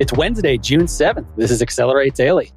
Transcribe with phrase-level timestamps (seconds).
[0.00, 1.24] It's Wednesday, June 7th.
[1.36, 2.50] This is Accelerate Daily.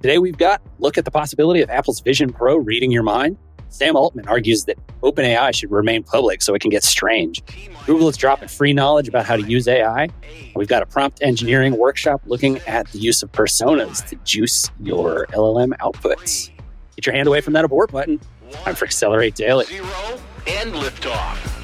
[0.00, 3.36] Today we've got look at the possibility of Apple's Vision Pro reading your mind.
[3.68, 7.42] Sam Altman argues that OpenAI should remain public so it can get strange.
[7.84, 10.08] Google is dropping free knowledge about how to use AI.
[10.56, 15.26] We've got a prompt engineering workshop looking at the use of personas to juice your
[15.26, 16.48] LLM outputs.
[16.96, 18.18] Get your hand away from that abort button.
[18.50, 19.66] Time for Accelerate Daily.
[19.66, 21.57] Zero and liftoff.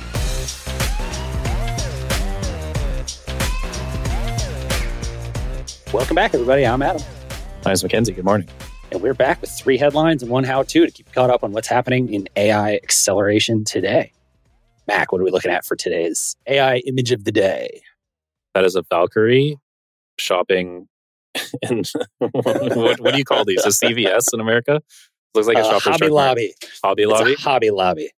[5.94, 6.66] Welcome back, everybody.
[6.66, 7.00] I'm Adam.
[7.64, 8.12] Nice, Mackenzie.
[8.12, 8.48] Good morning.
[8.90, 11.44] And we're back with three headlines and one how to to keep you caught up
[11.44, 14.12] on what's happening in AI acceleration today.
[14.88, 17.80] Mac, what are we looking at for today's AI image of the day?
[18.54, 19.56] That is a Valkyrie
[20.18, 20.88] shopping.
[21.62, 21.84] In
[22.18, 23.64] what, what do you call these?
[23.64, 24.82] A CVS in America?
[25.32, 26.08] Looks like a Uh, Hobby.
[26.08, 26.54] Lobby.
[26.82, 27.34] Hobby It's Lobby.
[27.36, 28.10] Hobby Lobby.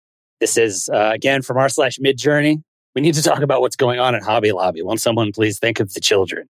[0.41, 2.63] This is, uh, again, from r slash Midjourney.
[2.95, 4.83] We need to talk about what's going on at Hobby Lobby.
[4.83, 6.49] Won't someone please think of the children?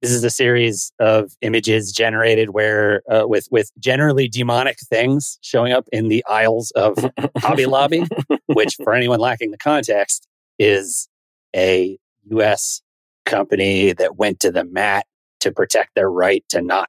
[0.00, 5.72] This is a series of images generated where, uh, with with generally demonic things showing
[5.72, 6.96] up in the aisles of
[7.38, 8.04] Hobby Lobby,
[8.46, 11.08] which, for anyone lacking the context, is
[11.54, 11.98] a
[12.30, 12.80] U.S.
[13.26, 15.04] company that went to the mat
[15.40, 16.88] to protect their right to not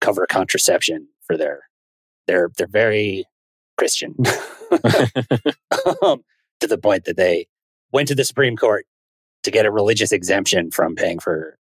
[0.00, 1.62] cover contraception for their
[2.26, 3.24] they're they're very
[3.76, 4.14] Christian
[6.02, 6.22] um,
[6.60, 7.46] to the point that they
[7.92, 8.86] went to the Supreme Court
[9.42, 11.56] to get a religious exemption from paying for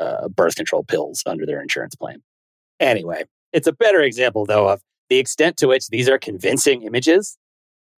[0.00, 2.22] uh, birth control pills under their insurance plan.
[2.80, 7.36] Anyway, it's a better example though of the extent to which these are convincing images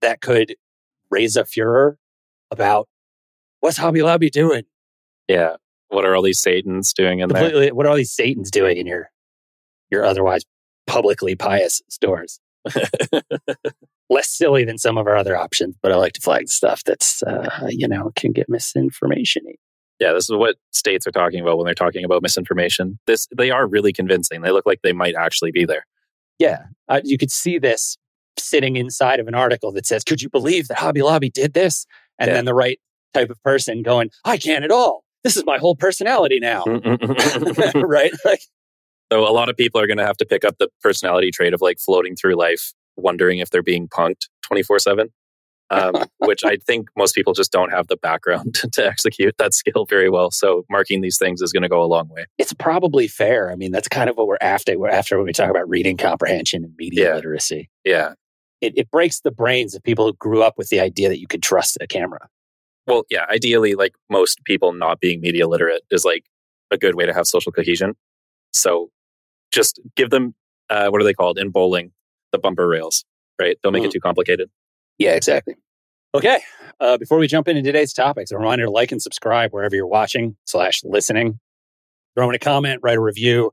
[0.01, 0.57] that could
[1.11, 1.97] raise a furor
[2.51, 2.89] about
[3.61, 4.65] what's Hobby Lobby doing.
[5.29, 5.57] yeah.
[5.89, 7.73] What are all these Satans doing in there?
[7.73, 9.11] What are all these Satans doing in your
[9.91, 10.43] your otherwise
[10.89, 12.41] publicly pious stores?
[14.11, 17.23] Less silly than some of our other options, but I like to flag stuff that's
[17.23, 19.45] uh, you know can get misinformation.
[20.01, 22.99] Yeah, this is what states are talking about when they're talking about misinformation.
[23.07, 24.43] This they are really convincing.
[24.43, 25.87] They look like they might actually be there.
[26.39, 27.97] Yeah, uh, you could see this
[28.37, 31.87] sitting inside of an article that says, "Could you believe that Hobby Lobby did this?"
[32.19, 32.35] And Yeah.
[32.35, 32.81] then the right
[33.13, 35.05] type of person going, "I can't at all.
[35.23, 36.65] This is my whole personality now."
[37.75, 38.13] right?
[38.25, 38.41] Like,
[39.13, 41.61] a lot of people are going to have to pick up the personality trait of
[41.61, 45.11] like floating through life, wondering if they're being punked twenty four seven.
[45.71, 49.87] Um, which I think most people just don't have the background to execute that skill
[49.87, 50.31] very well.
[50.31, 52.27] So marking these things is going to go a long way.
[52.39, 53.51] it's probably fair.
[53.51, 54.79] I mean, that's kind of what we're after.
[54.79, 57.15] We're after when we talk about reading comprehension and media Yeah.
[57.17, 57.71] literacy.
[57.85, 58.13] Yeah.
[58.61, 61.27] It, it breaks the brains of people who grew up with the idea that you
[61.27, 62.29] could trust a camera.
[62.87, 66.25] Well, yeah, ideally, like most people not being media literate is like
[66.71, 67.95] a good way to have social cohesion.
[68.53, 68.91] So
[69.53, 70.35] just give them,
[70.71, 71.93] uh, what are they called in bowling?
[72.33, 73.05] The bumper rails,
[73.41, 73.57] right?
[73.63, 73.87] Don't make Mhm.
[73.87, 74.51] it too complicated.
[74.99, 75.57] Yeah, exactly.
[76.15, 76.41] Okay.
[76.81, 79.87] Uh, before we jump into today's topics, a reminder to like and subscribe wherever you're
[79.87, 81.39] watching slash listening.
[82.15, 83.51] Throw in a comment, write a review.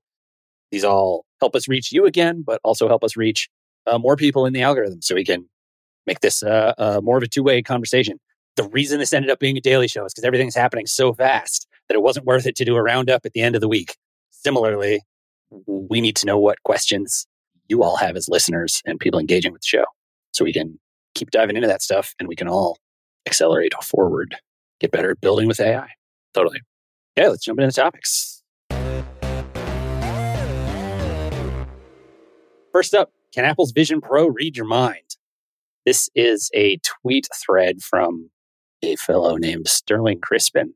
[0.71, 3.49] These all help us reach you again, but also help us reach
[3.87, 5.49] uh, more people in the algorithm so we can
[6.05, 8.19] make this uh, uh, more of a two way conversation.
[8.55, 11.67] The reason this ended up being a daily show is because everything's happening so fast
[11.87, 13.95] that it wasn't worth it to do a roundup at the end of the week.
[14.29, 15.01] Similarly,
[15.65, 17.25] we need to know what questions
[17.67, 19.85] you all have as listeners and people engaging with the show
[20.31, 20.79] so we can
[21.15, 22.77] keep diving into that stuff and we can all
[23.25, 24.35] accelerate forward,
[24.79, 25.89] get better at building with AI.
[26.33, 26.61] Totally.
[27.17, 28.41] Okay, let's jump into topics.
[32.71, 35.17] First up, can Apple's Vision Pro read your mind?
[35.85, 38.29] This is a tweet thread from
[38.81, 40.73] a fellow named Sterling Crispin,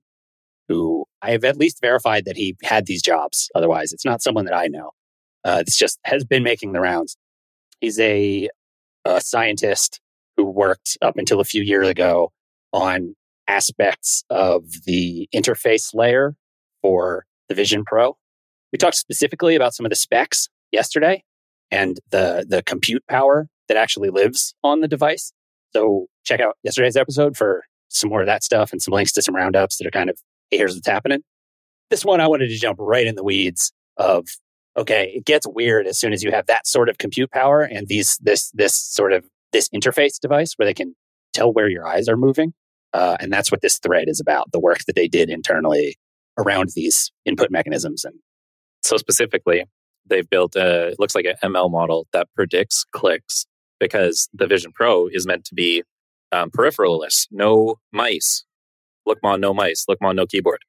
[0.67, 3.49] who I have at least verified that he had these jobs.
[3.55, 4.91] Otherwise, it's not someone that I know.
[5.43, 7.17] Uh, it's just has been making the rounds.
[7.79, 8.49] He's a,
[9.05, 10.01] a scientist
[10.55, 12.31] worked up until a few years ago
[12.73, 13.15] on
[13.47, 16.35] aspects of the interface layer
[16.81, 18.17] for the Vision Pro.
[18.71, 21.23] We talked specifically about some of the specs yesterday
[21.71, 25.31] and the the compute power that actually lives on the device.
[25.73, 29.21] So check out yesterday's episode for some more of that stuff and some links to
[29.21, 30.17] some roundups that are kind of
[30.49, 31.21] hey, here's what's happening.
[31.89, 34.25] This one I wanted to jump right in the weeds of
[34.77, 37.87] okay, it gets weird as soon as you have that sort of compute power and
[37.87, 39.25] these this this sort of
[39.55, 40.93] this interface device where they can
[41.33, 42.53] tell where your eyes are moving.
[42.93, 45.97] Uh, and that's what this thread is about the work that they did internally
[46.37, 48.03] around these input mechanisms.
[48.03, 48.15] And
[48.83, 49.63] So specifically,
[50.05, 53.45] they've built a it looks like an ML model that predicts clicks
[53.79, 55.83] because the Vision Pro is meant to be
[56.33, 58.43] um, peripheralless, no mice.
[59.05, 59.85] Look Lookmon, no mice.
[59.87, 60.59] Look Lookmon, no keyboard.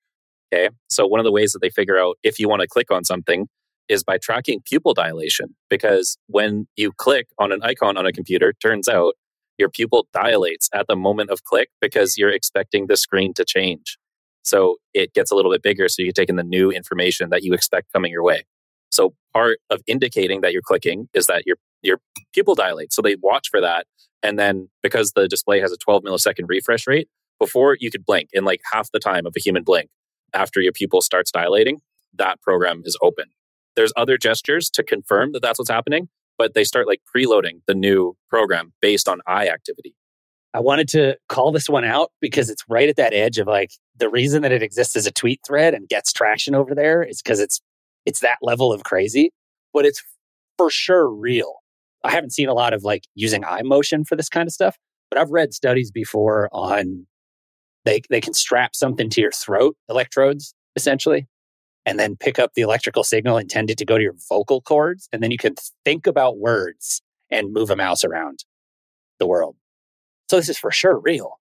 [0.52, 0.70] Okay.
[0.88, 3.04] So one of the ways that they figure out if you want to click on
[3.04, 3.48] something
[3.88, 5.54] is by tracking pupil dilation.
[5.70, 9.14] Because when you click on an icon on a computer, turns out
[9.58, 13.98] your pupil dilates at the moment of click because you're expecting the screen to change.
[14.42, 15.88] So it gets a little bit bigger.
[15.88, 18.44] So you can take in the new information that you expect coming your way.
[18.90, 21.98] So part of indicating that you're clicking is that your your
[22.32, 22.94] pupil dilates.
[22.94, 23.86] So they watch for that.
[24.22, 27.08] And then because the display has a 12 millisecond refresh rate,
[27.38, 29.88] before you could blink in like half the time of a human blink
[30.32, 31.80] after your pupil starts dilating,
[32.14, 33.26] that program is open.
[33.76, 36.08] There's other gestures to confirm that that's what's happening,
[36.38, 39.94] but they start like preloading the new program based on eye activity.
[40.54, 43.72] I wanted to call this one out because it's right at that edge of like
[43.98, 47.20] the reason that it exists as a tweet thread and gets traction over there is
[47.20, 47.60] because it's
[48.06, 49.32] it's that level of crazy,
[49.74, 50.02] but it's
[50.56, 51.56] for sure real.
[52.04, 54.78] I haven't seen a lot of like using eye motion for this kind of stuff,
[55.10, 57.06] but I've read studies before on
[57.84, 61.26] they they can strap something to your throat, electrodes essentially,
[61.86, 65.22] and then pick up the electrical signal intended to go to your vocal cords, and
[65.22, 65.54] then you can
[65.84, 67.00] think about words
[67.30, 68.44] and move a mouse around
[69.18, 69.56] the world.
[70.28, 71.38] So this is for sure real.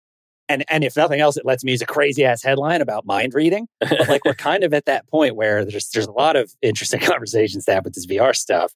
[0.47, 3.33] And and if nothing else, it lets me use a crazy ass headline about mind
[3.35, 3.67] reading.
[3.79, 6.99] But like we're kind of at that point where there's there's a lot of interesting
[7.03, 8.73] conversations to have with this VR stuff.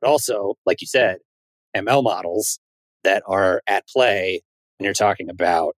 [0.00, 1.18] But also, like you said,
[1.76, 2.58] ML models
[3.04, 4.42] that are at play
[4.78, 5.76] and you're talking about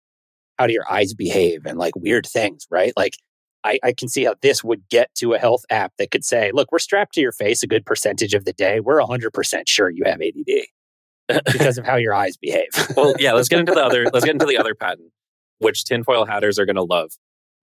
[0.57, 2.93] how do your eyes behave and like weird things, right?
[2.95, 3.17] Like
[3.63, 6.51] I, I, can see how this would get to a health app that could say,
[6.53, 8.79] look, we're strapped to your face a good percentage of the day.
[8.79, 12.69] We're 100% sure you have ADD because of how your eyes behave.
[12.95, 15.11] well, yeah, let's get into the other, let's get into the other patent,
[15.59, 17.11] which tinfoil hatters are going to love.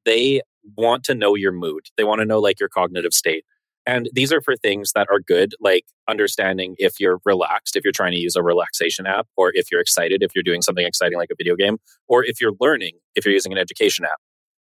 [0.05, 0.41] They
[0.77, 1.87] want to know your mood.
[1.97, 3.45] They want to know like your cognitive state.
[3.87, 7.93] And these are for things that are good, like understanding if you're relaxed, if you're
[7.93, 11.19] trying to use a relaxation app, or if you're excited, if you're doing something exciting
[11.19, 14.21] like a video game, or if you're learning, if you're using an education app.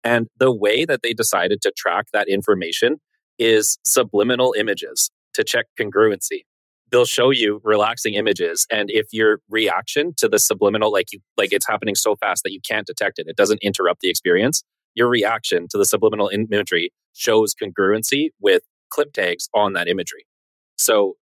[0.04, 3.00] And the way that they decided to track that information
[3.38, 6.42] is subliminal images to check congruency.
[6.90, 11.52] They'll show you relaxing images, and if your reaction to the subliminal, like you, like
[11.52, 14.62] it's happening so fast that you can't detect it, it doesn't interrupt the experience.
[14.94, 20.24] Your reaction to the subliminal imagery shows congruency with clip tags on that imagery.
[20.76, 21.14] So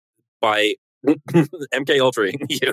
[0.42, 0.74] by
[1.06, 2.72] MK Ultraing you,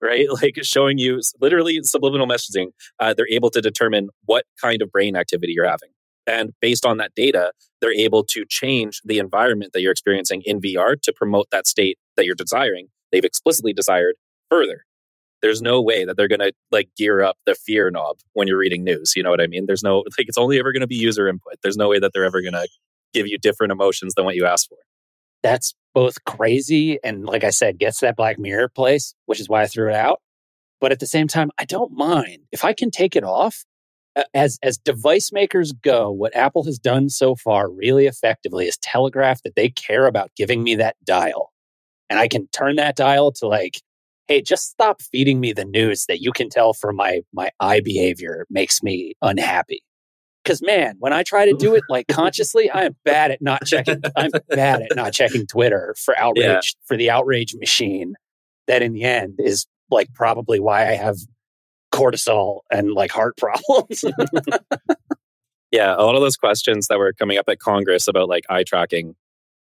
[0.00, 0.26] right?
[0.42, 2.68] Like showing you literally subliminal messaging,
[3.00, 5.90] uh, they're able to determine what kind of brain activity you're having.
[6.26, 10.60] And based on that data, they're able to change the environment that you're experiencing in
[10.60, 12.88] VR to promote that state that you're desiring.
[13.12, 14.14] They've explicitly desired
[14.50, 14.84] further.
[15.42, 18.56] There's no way that they're going to like gear up the fear knob when you're
[18.56, 19.12] reading news.
[19.14, 19.66] You know what I mean?
[19.66, 21.54] There's no, like, it's only ever going to be user input.
[21.62, 22.66] There's no way that they're ever going to
[23.12, 24.78] give you different emotions than what you asked for.
[25.44, 29.62] That's both crazy and, like I said, gets that Black Mirror place, which is why
[29.62, 30.20] I threw it out.
[30.80, 33.64] But at the same time, I don't mind if I can take it off.
[34.34, 39.42] As as device makers go, what Apple has done so far really effectively is telegraph
[39.44, 41.52] that they care about giving me that dial,
[42.10, 43.80] and I can turn that dial to like,
[44.28, 47.80] hey, just stop feeding me the news that you can tell from my my eye
[47.80, 49.82] behavior makes me unhappy.
[50.44, 53.64] Because man, when I try to do it like consciously, I am bad at not
[53.64, 54.02] checking.
[54.16, 56.60] I'm bad at not checking Twitter for outrage yeah.
[56.84, 58.14] for the outrage machine.
[58.66, 61.16] That in the end is like probably why I have
[61.92, 64.04] cortisol and like heart problems.
[65.70, 68.64] yeah, a lot of those questions that were coming up at Congress about like eye
[68.64, 69.14] tracking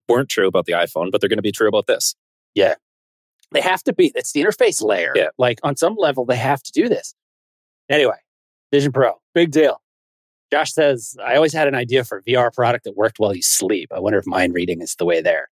[0.09, 2.15] weren't true about the iPhone, but they're going to be true about this.
[2.55, 2.75] Yeah,
[3.53, 4.13] they have to be.
[4.15, 5.13] That's the interface layer.
[5.17, 7.15] Yeah, like on some level, they have to do this.
[7.89, 8.17] Anyway,
[8.73, 9.81] Vision Pro, big deal.
[10.51, 13.43] Josh says, I always had an idea for a VR product that worked while you
[13.43, 13.93] sleep.
[13.95, 15.49] I wonder if mind reading is the way there.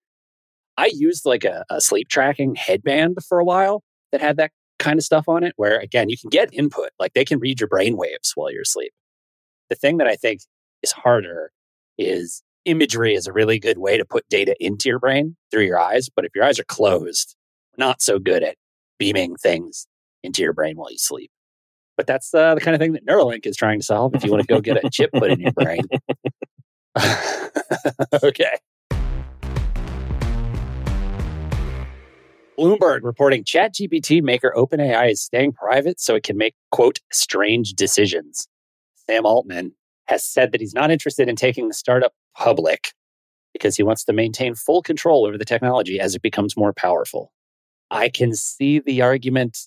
[0.78, 4.98] I used like a, a, sleep tracking headband for a while that had that kind
[4.98, 7.70] of stuff on it, where again, you can get input, like they can read your
[7.70, 8.92] brain waves while you're asleep.
[9.70, 10.42] The thing that I think
[10.84, 11.52] is harder
[11.98, 15.80] is imagery is a really good way to put data into your brain through your
[15.80, 16.10] eyes.
[16.14, 17.36] But if your eyes are closed,
[17.78, 18.58] not so good at
[18.98, 19.88] beaming things
[20.24, 21.32] into your brain while you sleep.
[21.98, 24.32] But that's uh, the kind of thing that Neuralink is trying to solve if you
[24.32, 25.82] want to go get a chip put in your brain.
[28.24, 28.58] okay.
[32.58, 38.48] Bloomberg reporting ChatGPT maker OpenAI is staying private so it can make, quote, strange decisions.
[39.08, 39.74] Sam Altman
[40.08, 42.94] has said that he's not interested in taking the startup public
[43.54, 47.32] because he wants to maintain full control over the technology as it becomes more powerful.
[47.92, 49.58] I can see the argument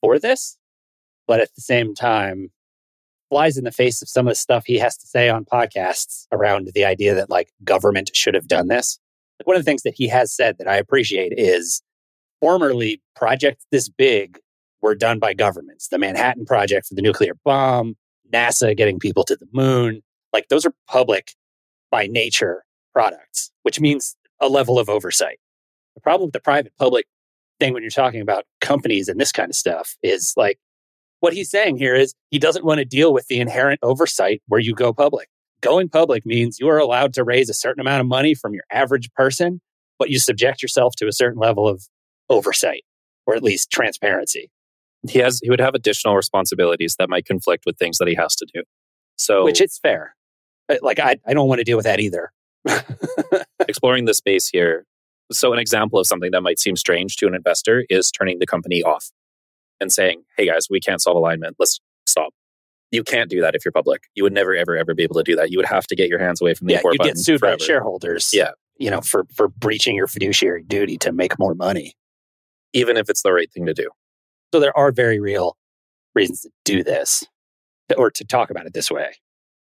[0.00, 0.56] for this
[1.26, 2.50] but at the same time
[3.28, 6.26] flies in the face of some of the stuff he has to say on podcasts
[6.32, 8.98] around the idea that like government should have done this.
[9.40, 11.82] Like one of the things that he has said that I appreciate is
[12.40, 14.38] formerly projects this big
[14.80, 15.88] were done by governments.
[15.88, 17.96] The Manhattan Project for the nuclear bomb,
[18.32, 20.02] NASA getting people to the moon,
[20.32, 21.32] like those are public
[21.90, 25.38] by nature products, which means a level of oversight.
[25.94, 27.06] The problem with the private public
[27.58, 30.58] thing when you're talking about companies and this kind of stuff is like
[31.20, 34.60] what he's saying here is he doesn't want to deal with the inherent oversight where
[34.60, 35.28] you go public.
[35.60, 38.64] going public means you are allowed to raise a certain amount of money from your
[38.70, 39.60] average person,
[39.98, 41.84] but you subject yourself to a certain level of
[42.28, 42.84] oversight
[43.26, 44.50] or at least transparency.
[45.08, 48.34] He has he would have additional responsibilities that might conflict with things that he has
[48.36, 48.62] to do.
[49.16, 50.14] So Which it's fair.
[50.82, 52.32] Like I, I don't want to deal with that either.
[53.68, 54.84] exploring the space here.
[55.32, 58.46] So an example of something that might seem strange to an investor is turning the
[58.46, 59.10] company off
[59.80, 61.56] and saying, "Hey guys, we can't solve alignment.
[61.58, 62.32] Let's stop."
[62.92, 64.02] You can't do that if you're public.
[64.14, 65.50] You would never, ever, ever be able to do that.
[65.50, 67.56] You would have to get your hands away from the yeah, you get sued forever.
[67.58, 68.30] by shareholders.
[68.32, 68.50] Yeah.
[68.78, 71.94] You know, for for breaching your fiduciary duty to make more money.
[72.72, 73.88] even if it's the right thing to do.
[74.52, 75.56] So there are very real
[76.14, 77.24] reasons to do this
[77.96, 79.14] or to talk about it this way.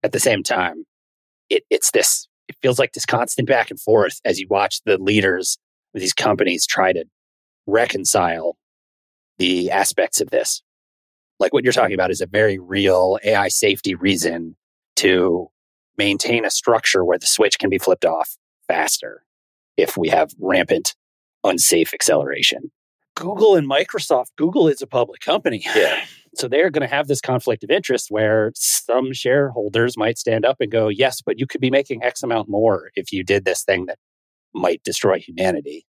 [0.04, 0.86] At the same time,
[1.50, 4.98] it, it's this, it feels like this constant back and forth as you watch the
[4.98, 5.58] leaders
[5.94, 7.06] of these companies try to
[7.68, 8.57] reconcile
[9.38, 10.62] the aspects of this.
[11.40, 14.56] Like what you're talking about is a very real AI safety reason
[14.98, 15.50] to
[15.98, 19.24] maintain a structure where the switch can be flipped off faster
[19.78, 20.96] if we have rampant
[21.44, 22.72] unsafe acceleration.
[23.16, 25.66] Google and Microsoft, Google is a public company.
[25.76, 26.04] Yeah.
[26.36, 30.58] So they're going to have this conflict of interest where some shareholders might stand up
[30.60, 33.64] and go, yes, but you could be making X amount more if you did this
[33.64, 33.98] thing that
[34.54, 35.88] might destroy humanity.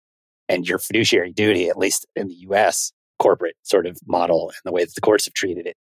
[0.49, 4.73] And your fiduciary duty, at least in the US corporate sort of model and the
[4.73, 5.76] way that the courts have treated it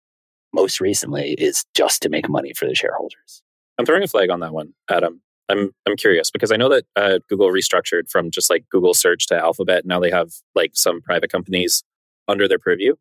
[0.53, 3.43] most recently, is just to make money for the shareholders.
[3.79, 5.21] I'm throwing a flag on that one, Adam.
[5.51, 9.27] I'm I'm curious because I know that uh, Google restructured from just like Google Search
[9.29, 9.87] to Alphabet.
[9.87, 11.85] Now they have like some private companies
[12.27, 12.95] under their purview,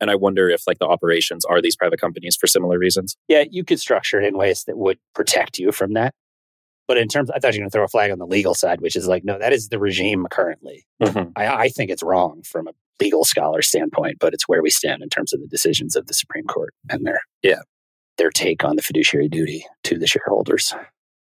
[0.00, 3.16] and I wonder if like the operations are these private companies for similar reasons.
[3.28, 6.14] Yeah, you could structure it in ways that would protect you from that.
[6.86, 8.54] But in terms, I thought you were going to throw a flag on the legal
[8.54, 10.84] side, which is like, no, that is the regime currently.
[11.00, 15.02] I, I think it's wrong from a legal scholar standpoint, but it's where we stand
[15.02, 17.60] in terms of the decisions of the Supreme Court and their Yeah.
[18.18, 20.72] their take on the fiduciary duty to the shareholders.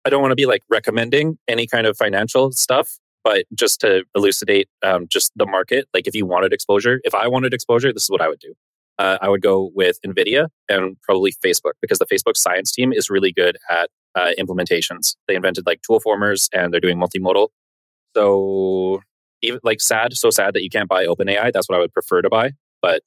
[0.04, 4.02] I don't want to be like recommending any kind of financial stuff, but just to
[4.16, 8.04] elucidate um, just the market, like if you wanted exposure, if I wanted exposure, this
[8.04, 8.54] is what I would do.
[8.98, 13.08] Uh, I would go with NVIDIA and probably Facebook because the Facebook science team is
[13.08, 15.14] really good at uh, implementations.
[15.28, 17.48] They invented like Toolformers and they're doing multimodal.
[18.16, 19.02] So,
[19.42, 21.52] even like sad, so sad that you can't buy OpenAI.
[21.52, 22.52] That's what I would prefer to buy.
[22.82, 23.02] But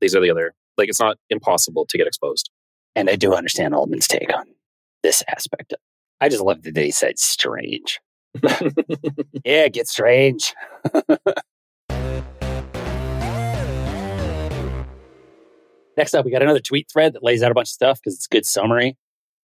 [0.00, 2.50] these are the other, like, it's not impossible to get exposed.
[2.94, 4.46] And I do understand Altman's take on
[5.02, 5.74] this aspect.
[6.20, 8.00] I just love that he said strange.
[9.44, 10.52] Yeah, get strange.
[15.96, 18.14] Next up, we got another tweet thread that lays out a bunch of stuff because
[18.14, 18.96] it's a good summary.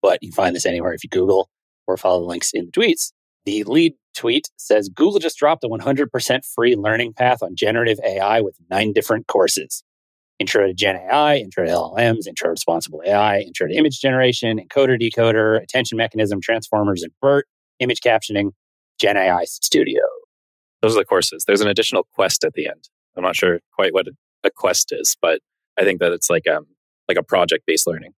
[0.03, 1.49] But you can find this anywhere if you Google
[1.87, 3.13] or follow the links in the tweets.
[3.45, 8.41] The lead tweet says Google just dropped a 100% free learning path on generative AI
[8.41, 9.83] with nine different courses
[10.39, 14.59] Intro to Gen AI, Intro to LLMs, Intro to Responsible AI, Intro to Image Generation,
[14.59, 17.47] Encoder Decoder, Attention Mechanism, Transformers, and BERT,
[17.79, 18.51] Image Captioning,
[18.99, 20.03] Gen AI Studio.
[20.81, 21.45] Those are the courses.
[21.47, 22.89] There's an additional quest at the end.
[23.17, 24.09] I'm not sure quite what
[24.43, 25.41] a quest is, but
[25.79, 26.67] I think that it's like um
[27.09, 28.13] like a project based learning.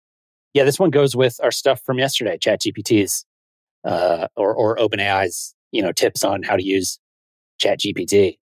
[0.54, 3.26] Yeah, this one goes with our stuff from yesterday, ChatGPT's
[3.84, 6.98] uh, or or OpenAI's, you know, tips on how to use
[7.60, 8.38] ChatGPT.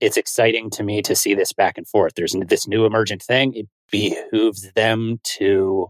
[0.00, 2.14] It's exciting to me to see this back and forth.
[2.14, 3.54] There's this new emergent thing.
[3.54, 5.88] It behooves them to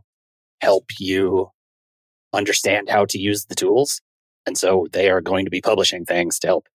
[0.60, 1.50] help you
[2.32, 4.00] understand how to use the tools,
[4.46, 6.66] and so they are going to be publishing things to help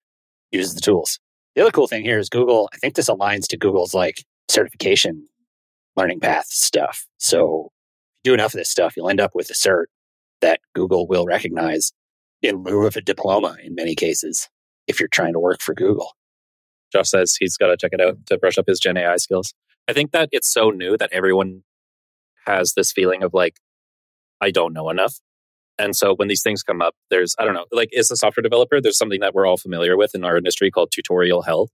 [0.51, 1.19] use the tools.
[1.55, 2.69] The other cool thing here is Google.
[2.73, 5.27] I think this aligns to Google's like certification
[5.95, 7.05] learning path stuff.
[7.17, 7.71] So
[8.23, 9.85] if you do enough of this stuff, you'll end up with a cert
[10.41, 11.91] that Google will recognize
[12.41, 14.49] in lieu of a diploma in many cases
[14.87, 16.15] if you're trying to work for Google.
[16.91, 19.53] Josh says he's got to check it out to brush up his Gen AI skills.
[19.87, 21.63] I think that it's so new that everyone
[22.45, 23.57] has this feeling of like,
[24.41, 25.19] I don't know enough.
[25.79, 28.41] And so when these things come up, there's, I don't know, like as a software
[28.41, 31.69] developer, there's something that we're all familiar with in our industry called tutorial hell,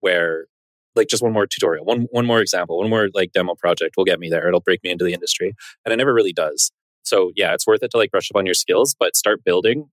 [0.00, 0.46] where
[0.94, 4.04] like just one more tutorial, one, one more example, one more like demo project will
[4.04, 4.46] get me there.
[4.46, 5.54] It'll break me into the industry.
[5.84, 6.70] And it never really does.
[7.02, 9.90] So yeah, it's worth it to like brush up on your skills, but start building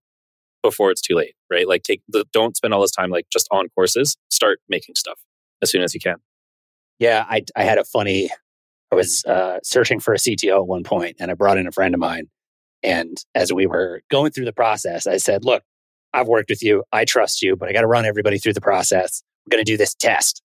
[0.64, 1.68] before it's too late, right?
[1.68, 5.20] Like take the, don't spend all this time like just on courses, start making stuff
[5.62, 6.16] as soon as you can.
[7.00, 8.30] Yeah, I, I had a funny,
[8.92, 11.72] I was uh, searching for a CTO at one point and I brought in a
[11.72, 12.28] friend of mine.
[12.84, 15.64] And as we were going through the process, I said, Look,
[16.14, 16.84] I've worked with you.
[16.92, 19.24] I trust you, but I got to run everybody through the process.
[19.46, 20.42] We're going to do this test.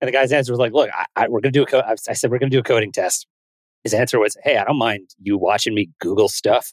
[0.00, 1.82] And the guy's answer was like, Look, I, I, we're going to do a co-.
[1.86, 3.26] I said, We're going to do a coding test.
[3.84, 6.72] His answer was, Hey, I don't mind you watching me Google stuff.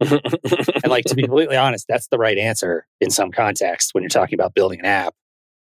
[0.00, 4.08] And like to be completely honest, that's the right answer in some context when you're
[4.08, 5.14] talking about building an app,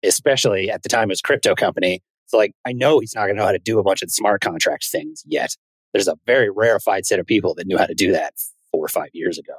[0.03, 2.01] especially at the time it was crypto company.
[2.27, 4.11] So like I know he's not going to know how to do a bunch of
[4.11, 5.55] smart contract things yet.
[5.93, 8.33] There's a very rarefied set of people that knew how to do that
[8.71, 9.53] four or five years ago.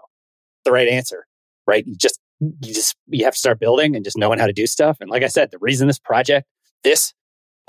[0.64, 1.26] the right answer,
[1.66, 1.86] right?
[1.86, 4.66] You just you just you have to start building and just knowing how to do
[4.66, 4.96] stuff.
[5.00, 6.46] And like I said, the reason this project,
[6.82, 7.14] this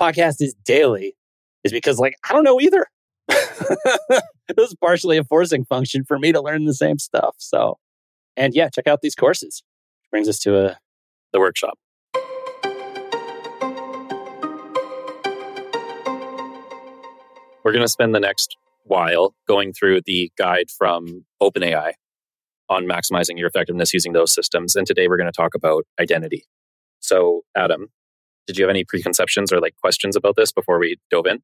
[0.00, 1.14] podcast is daily
[1.64, 2.86] is because like I don't know either.
[3.28, 4.22] this
[4.56, 7.36] was partially a forcing function for me to learn the same stuff.
[7.38, 7.78] So
[8.36, 9.62] and yeah, check out these courses.
[10.10, 10.78] Brings us to a
[11.32, 11.78] the workshop.
[17.64, 21.94] We're going to spend the next while going through the guide from OpenAI
[22.68, 24.76] on maximizing your effectiveness using those systems.
[24.76, 26.44] And today we're going to talk about identity.
[27.00, 27.88] So, Adam,
[28.46, 31.42] did you have any preconceptions or like questions about this before we dove in?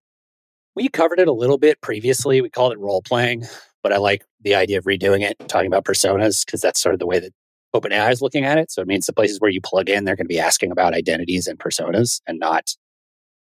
[0.74, 2.40] We covered it a little bit previously.
[2.40, 3.44] We called it role playing,
[3.82, 6.98] but I like the idea of redoing it, talking about personas, because that's sort of
[6.98, 7.32] the way that
[7.74, 8.70] OpenAI is looking at it.
[8.70, 10.94] So it means the places where you plug in, they're going to be asking about
[10.94, 12.74] identities and personas and not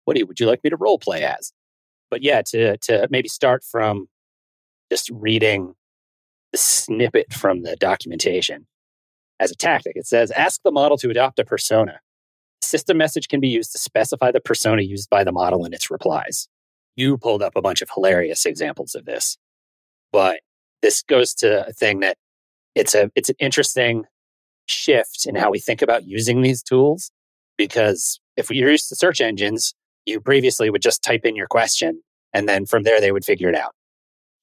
[0.06, 1.52] what do you, would you like me to role play as?
[2.10, 4.08] but yeah, to to maybe start from
[4.92, 5.74] just reading
[6.52, 8.68] the snippet from the documentation
[9.40, 9.94] as a tactic.
[9.96, 12.00] It says, ask the model to adopt a persona.
[12.62, 15.92] System message can be used to specify the persona used by the model in its
[15.92, 16.48] replies.
[16.98, 19.38] You pulled up a bunch of hilarious examples of this,
[20.12, 20.42] but
[20.82, 22.18] this goes to a thing that
[22.76, 24.04] it's a it's an interesting
[24.66, 27.12] shift in how we think about using these tools
[27.58, 29.74] because if you're used to search engines,
[30.06, 32.02] you previously would just type in your question
[32.34, 33.74] and then from there they would figure it out.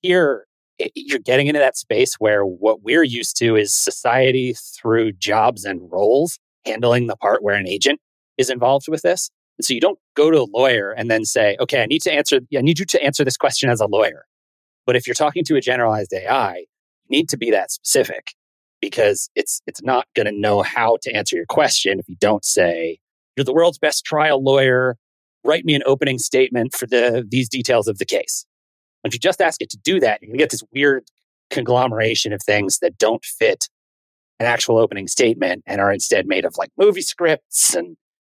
[0.02, 0.46] Here,
[0.94, 5.80] you're getting into that space where what we're used to is society through jobs and
[5.90, 8.00] roles handling the part where an agent
[8.36, 9.30] is involved with this.
[9.60, 12.40] So you don't go to a lawyer and then say, okay, I need to answer,
[12.56, 14.26] I need you to answer this question as a lawyer.
[14.86, 18.34] But if you're talking to a generalized AI, you need to be that specific
[18.80, 22.44] because it's it's not going to know how to answer your question if you don't
[22.44, 22.98] say,
[23.36, 24.96] you're the world's best trial lawyer
[25.44, 28.44] write me an opening statement for the these details of the case.
[29.04, 31.04] If you just ask it to do that, you're going to get this weird
[31.50, 33.68] conglomeration of things that don't fit
[34.40, 37.96] an actual opening statement and are instead made of like movie scripts and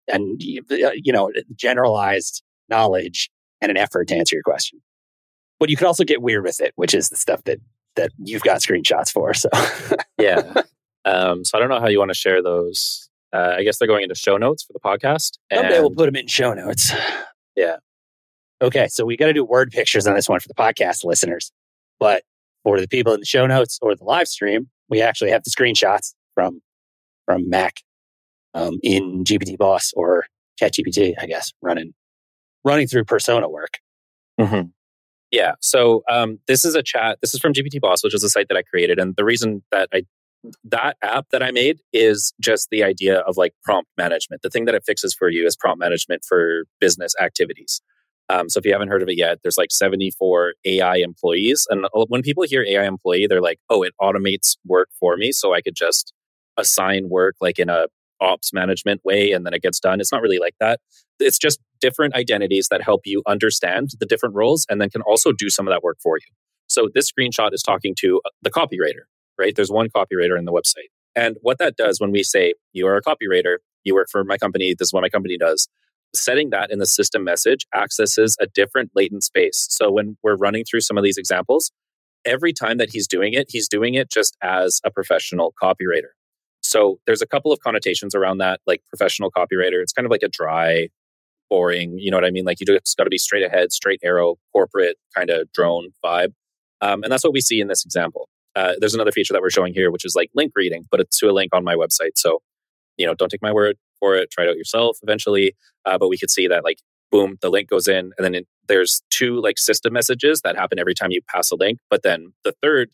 [0.07, 0.63] and you
[1.13, 3.30] know generalized knowledge
[3.62, 4.82] and an effort to answer your question.
[5.60, 7.60] But you can also get weird with it, which is the stuff that
[7.95, 9.34] that you've got screenshots for.
[9.34, 9.49] So
[10.19, 10.41] yeah.
[11.06, 13.88] Um, so I don't know how you want to share those uh, I guess they're
[13.88, 15.38] going into show notes for the podcast.
[15.53, 16.93] Someday we'll put them in show notes.
[17.56, 17.77] Yeah.
[18.62, 21.51] Okay, so we got to do word pictures on this one for the podcast listeners,
[21.99, 22.23] but
[22.63, 25.49] for the people in the show notes or the live stream, we actually have the
[25.49, 26.62] screenshots from
[27.25, 27.75] from Mac
[28.56, 30.26] um, in GPT Boss or
[30.60, 31.94] ChatGPT, I guess, running
[32.63, 33.78] running through persona work.
[34.39, 34.70] Mm-hmm.
[35.30, 35.52] Yeah.
[35.62, 37.20] So um, this is a chat.
[37.22, 39.63] This is from GPT Boss, which is a site that I created, and the reason
[39.72, 40.04] that I
[40.63, 44.41] that app that I made is just the idea of like prompt management.
[44.44, 47.82] The thing that it fixes for you is prompt management for business activities.
[48.30, 51.68] Um, so if you haven't heard of it yet, there's like 74 AI employees.
[51.70, 55.32] And when people hear AI employee, they're like, oh, it automates work for me.
[55.32, 56.13] So I could just
[56.58, 57.86] assign work like in a
[58.21, 59.99] ops management way and then it gets done.
[59.99, 60.80] It's not really like that.
[61.19, 65.32] It's just different identities that help you understand the different roles and then can also
[65.32, 66.34] do some of that work for you.
[66.67, 69.06] So this screenshot is talking to uh, the copywriter
[69.38, 69.56] right?
[69.56, 70.89] There's one copywriter in the website.
[71.15, 74.38] And what that does when we say, you are a copywriter, you work for my
[74.38, 75.67] company, this is what my company does,
[76.13, 79.67] setting that in the system message accesses a different latent space.
[79.69, 81.71] So when we're running through some of these examples,
[82.25, 86.12] every time that he's doing it, he's doing it just as a professional copywriter.
[86.75, 89.81] So there's a couple of connotations around that, like professional copywriter.
[89.81, 90.89] It's kind of like a dry,
[91.49, 92.43] boring, you know what I mean?
[92.43, 96.33] Like you just got to be straight ahead, straight arrow, corporate kind of drone vibe.
[96.81, 98.27] Um, and that's what we see in this example.
[98.57, 101.17] Uh, there's another feature that we're showing here, which is like link reading, but it's
[101.19, 102.17] to a link on my website.
[102.17, 102.41] So,
[102.97, 104.29] you know, don't take my word for it.
[104.29, 105.55] Try it out yourself eventually.
[105.85, 108.47] Uh, but we could see that like, boom, the link goes in, and then it,
[108.67, 111.79] there's two like system messages that happen every time you pass a link.
[111.89, 112.89] But then the third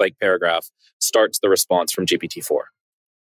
[0.00, 0.70] like paragraph
[1.00, 2.60] starts the response from GPT-4.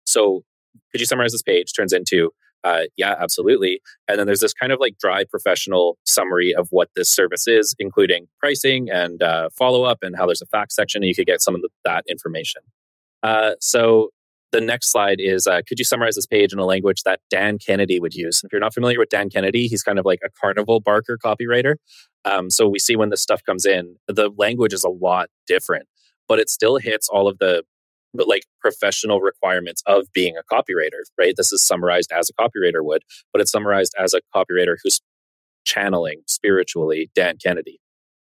[0.09, 0.43] So,
[0.91, 1.73] could you summarize this page?
[1.73, 2.31] Turns into
[2.63, 3.81] uh, yeah, absolutely.
[4.07, 7.73] And then there's this kind of like dry professional summary of what this service is,
[7.79, 11.27] including pricing and uh, follow up and how there's a fact section, and you could
[11.27, 12.61] get some of the, that information.
[13.23, 14.09] Uh, so
[14.51, 17.59] the next slide is uh, could you summarize this page in a language that Dan
[17.59, 18.41] Kennedy would use?
[18.43, 21.75] If you're not familiar with Dan Kennedy, he's kind of like a carnival barker copywriter.
[22.25, 25.87] Um, so we see when this stuff comes in, the language is a lot different,
[26.27, 27.63] but it still hits all of the
[28.13, 31.35] but like professional requirements of being a copywriter, right?
[31.37, 35.01] This is summarized as a copywriter would, but it's summarized as a copywriter who's
[35.65, 37.79] channeling spiritually Dan Kennedy.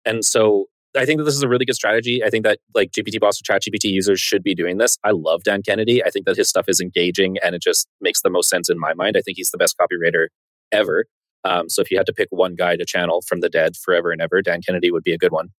[0.06, 0.66] And so
[0.98, 2.24] I think that this is a really good strategy.
[2.24, 4.98] I think that like GPT boss or chat GPT users should be doing this.
[5.04, 6.04] I love Dan Kennedy.
[6.04, 8.80] I think that his stuff is engaging and it just makes the most sense in
[8.80, 9.16] my mind.
[9.18, 10.28] I think he's the best copywriter
[10.72, 11.06] ever.
[11.44, 14.12] Um, so if you had to pick one guy to channel from the dead forever
[14.12, 15.50] and ever, Dan Kennedy would be a good one.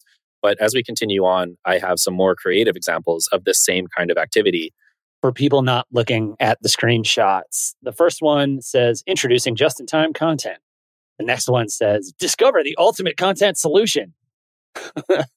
[0.42, 4.10] But as we continue on, I have some more creative examples of this same kind
[4.10, 4.72] of activity.
[5.20, 10.12] For people not looking at the screenshots, the first one says introducing just in time
[10.12, 10.58] content.
[11.18, 14.14] The next one says discover the ultimate content solution.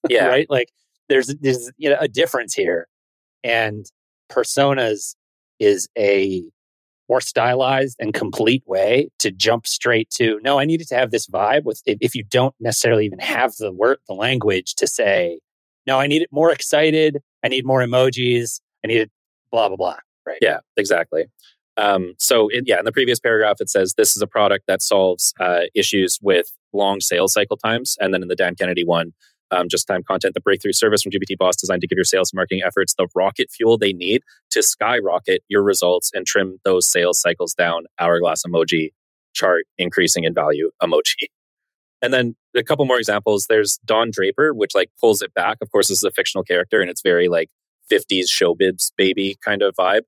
[0.10, 0.28] Yeah.
[0.28, 0.48] right?
[0.50, 0.70] Like
[1.10, 2.88] there's there's you know a difference here.
[3.44, 3.86] And
[4.32, 5.16] personas
[5.60, 6.44] is a
[7.10, 11.28] more stylized and complete way to jump straight to no i needed to have this
[11.28, 15.40] vibe with if, you don't necessarily even have the word the language to say
[15.86, 19.12] no i need it more excited i need more emojis i need it
[19.52, 21.26] blah blah blah right Yeah, exactly.
[21.78, 25.34] Um, so, yeah, in the previous paragraph, it says this is a product that solves
[25.40, 27.98] uh, issues with long sales cycle times.
[28.00, 29.14] And then in the Dan Kennedy one,
[29.52, 32.32] um, just time content, the breakthrough service from GPT Boss designed to give your sales
[32.32, 36.86] and marketing efforts the rocket fuel they need to skyrocket your results and trim those
[36.86, 37.86] sales cycles down.
[38.00, 38.90] Hourglass emoji,
[39.34, 41.28] chart increasing in value emoji.
[42.02, 43.48] And then a couple more examples.
[43.48, 45.58] There's Don Draper, which like pulls it back.
[45.62, 47.50] Of course, this is a fictional character and it's very like
[47.92, 50.02] 50s showbiz baby kind of vibe.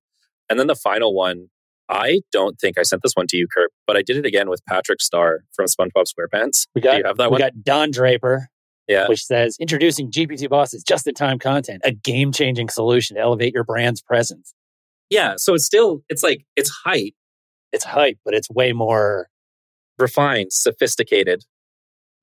[0.49, 1.47] And then the final one,
[1.89, 4.49] I don't think I sent this one to you, Kurt, but I did it again
[4.49, 6.67] with Patrick Star from SpongeBob SquarePants.
[6.75, 7.39] we got Do you have that we one?
[7.39, 8.49] got don draper
[8.87, 9.07] Yeah.
[9.07, 13.63] which says introducing gpt bosses just in time content a game-changing solution to elevate your
[13.63, 14.53] brand's presence
[15.09, 15.35] Yeah.
[15.37, 17.15] So it's still, it's like, it's height,
[17.71, 19.27] it's hype but it's way more
[19.99, 21.43] refined, sophisticated.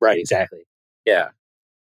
[0.00, 0.60] right exactly
[1.06, 1.28] Yeah.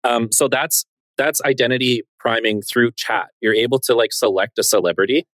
[0.05, 0.85] Um, so that's
[1.19, 3.29] that's identity priming through chat.
[3.43, 5.27] You're able to like select a celebrity,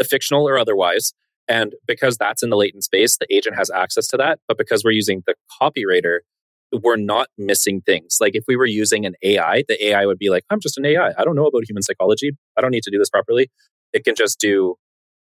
[0.00, 1.12] a fictional or otherwise,
[1.48, 4.38] and because that's in the latent space, the agent has access to that.
[4.46, 6.20] But because we're using the copywriter,
[6.82, 8.18] we're not missing things.
[8.20, 10.86] Like if we were using an AI, the AI would be like, "I'm just an
[10.86, 11.12] AI.
[11.16, 12.32] I don't know about human psychology.
[12.56, 13.50] I don't need to do this properly."
[13.92, 14.76] It can just do.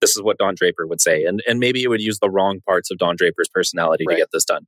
[0.01, 2.61] This is what Don Draper would say, and and maybe it would use the wrong
[2.67, 4.15] parts of Don Draper's personality Right.
[4.17, 4.67] to get this done.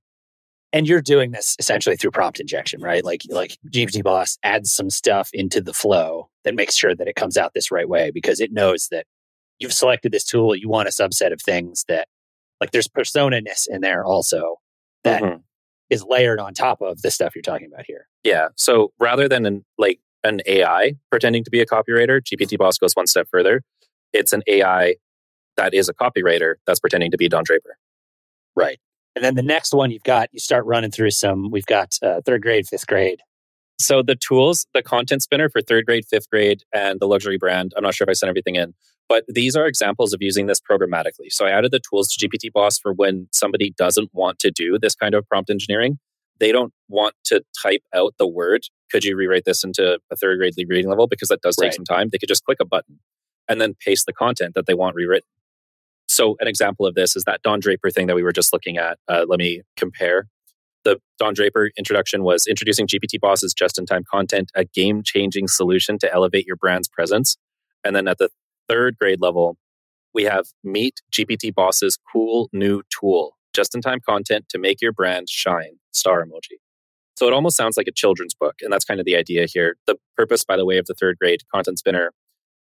[0.74, 3.04] and you're doing this essentially through prompt injection, right?
[3.04, 7.14] Like like GPT Boss adds some stuff into the flow that makes sure that it
[7.14, 9.04] comes out this right way because it knows that
[9.58, 10.56] you've selected this tool.
[10.56, 12.08] You want a subset of things that
[12.60, 14.56] like there's persona ness in there also
[15.04, 15.40] that mm-hmm.
[15.92, 18.08] Is layered on top of the stuff you're talking about here.
[18.24, 18.48] Yeah.
[18.56, 22.94] So rather than an, like an AI pretending to be a copywriter, GPT Boss goes
[22.94, 23.60] one step further.
[24.14, 24.96] It's an AI
[25.58, 27.76] that is a copywriter that's pretending to be Don Draper.
[28.56, 28.78] Right.
[29.14, 32.22] And then the next one you've got, you start running through some, we've got uh,
[32.24, 33.20] third grade, fifth grade.
[33.78, 37.74] So the tools, the content spinner for third grade, fifth grade, and the luxury brand,
[37.76, 38.72] I'm not sure if I sent everything in,
[39.12, 41.30] but these are examples of using this programmatically.
[41.30, 44.78] So I added the tools to GPT Boss for when somebody doesn't want to do
[44.80, 45.98] this kind of prompt engineering.
[46.40, 48.62] They don't want to type out the word.
[48.90, 51.06] Could you rewrite this into a third grade reading level?
[51.08, 51.74] Because that does take Right.
[51.74, 52.08] some time.
[52.10, 53.00] They could just click a button
[53.50, 55.28] and then paste the content that they want rewritten.
[56.08, 58.78] So an example of this is that Don Draper thing that we were just looking
[58.78, 58.98] at.
[59.08, 60.26] Uh, let me compare.
[60.84, 65.48] The Don Draper introduction was introducing GPT Boss's just in time content, a game changing
[65.48, 67.36] solution to elevate your brand's presence.
[67.84, 68.30] And then at the
[68.68, 69.56] third grade level,
[70.14, 74.92] we have Meet GPT Boss's cool new tool, just in time content to make your
[74.92, 76.58] brand shine, star emoji.
[77.16, 78.56] So it almost sounds like a children's book.
[78.62, 79.76] And that's kind of the idea here.
[79.86, 82.12] The purpose, by the way, of the third grade content spinner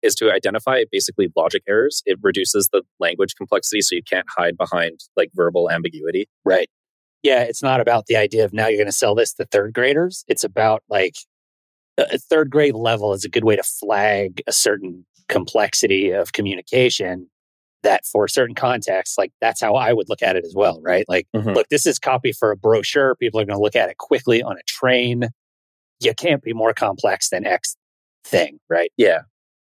[0.02, 2.02] is to identify basically logic errors.
[2.06, 6.28] It reduces the language complexity so you can't hide behind like verbal ambiguity.
[6.44, 6.68] Right.
[7.22, 7.42] Yeah.
[7.42, 10.24] It's not about the idea of now you're going to sell this to third graders.
[10.26, 11.14] It's about like
[11.98, 17.28] a third grade level is a good way to flag a certain complexity of communication
[17.82, 21.04] that for certain contexts, like that's how I would look at it as well, right?
[21.08, 21.54] Like, Mhm.
[21.54, 23.16] look, this is copy for a brochure.
[23.16, 25.28] People are going to look at it quickly on a train.
[26.00, 27.74] You can't be more complex than X
[28.24, 28.92] thing, right?
[28.96, 29.22] Yeah.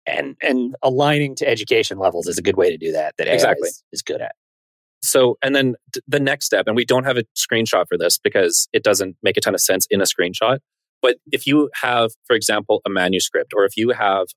[0.05, 3.15] And and aligning to education levels is a good way to do that.
[3.17, 3.69] That AI Exactly.
[3.69, 4.33] is, is good at.
[5.03, 5.75] So, and then
[6.07, 9.37] the next step, and we don't have a screenshot for this because it doesn't make
[9.37, 10.59] a ton of sense in a screenshot.
[11.01, 14.27] But if you have, for example, a manuscript, or if you have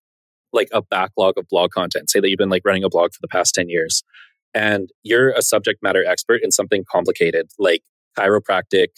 [0.54, 3.20] like a backlog of blog content, say that you've been like running a blog for
[3.20, 4.02] the past 10 years,
[4.54, 7.82] and you're a subject matter expert in something complicated like
[8.18, 8.88] chiropractic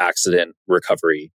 [0.00, 1.32] accident recovery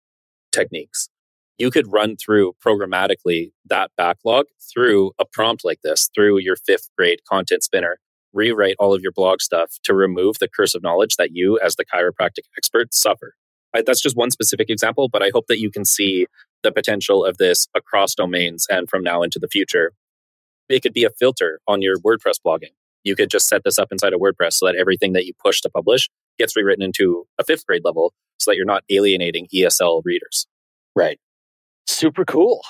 [0.52, 1.10] techniques,
[1.58, 6.90] you could run through programmatically that backlog through a prompt like this, through your fifth
[6.98, 7.98] grade content spinner
[8.34, 11.76] rewrite all of your blog stuff to remove the curse of knowledge that you, as
[11.76, 13.34] the chiropractic expert, suffer.
[13.76, 16.28] I, that's just one specific example, but I hope that you can see
[16.64, 19.94] the potential of this across domains and from now into the future.
[20.70, 22.74] It could be a filter on your WordPress blogging.
[23.04, 25.62] You could just set this up inside of WordPress so that everything that you push
[25.62, 30.02] to publish gets rewritten into a fifth grade level so that you're not alienating ESL
[30.04, 30.46] readers.
[30.96, 31.20] Right.
[31.86, 32.62] Super cool.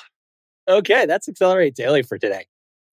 [0.69, 2.45] Okay, that's Accelerate Daily for today.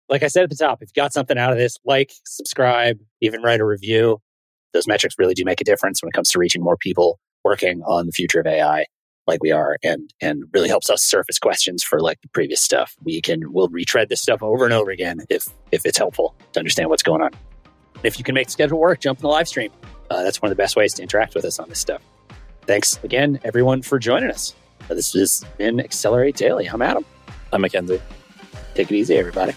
[0.08, 2.98] Like I said at the top, if you got something out of this, like, subscribe,
[3.20, 4.20] even write a review.
[4.72, 7.82] Those metrics really do make a difference when it comes to reaching more people working
[7.82, 8.86] on the future of AI.
[9.26, 12.96] Like we are and and really helps us surface questions for like the previous stuff.
[13.02, 16.60] We can we'll retread this stuff over and over again if if it's helpful to
[16.60, 17.30] understand what's going on.
[18.02, 19.70] If you can make the schedule work, jump in the live stream.
[20.10, 22.02] Uh, that's one of the best ways to interact with us on this stuff.
[22.66, 24.54] Thanks again, everyone, for joining us.
[24.90, 26.66] Uh, this has been Accelerate Daily.
[26.66, 27.04] I'm Adam.
[27.52, 28.00] I'm Mackenzie.
[28.74, 29.54] Take it easy, everybody.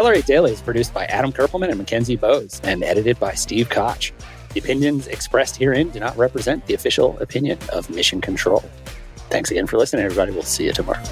[0.00, 4.14] Accelerate Daily is produced by Adam Kerpelman and Mackenzie Bowes and edited by Steve Koch.
[4.54, 8.64] The opinions expressed herein do not represent the official opinion of Mission Control.
[9.28, 10.32] Thanks again for listening, everybody.
[10.32, 11.02] We'll see you tomorrow.